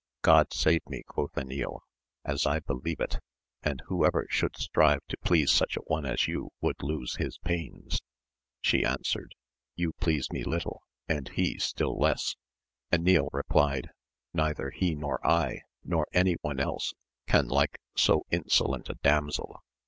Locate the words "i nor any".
15.23-16.35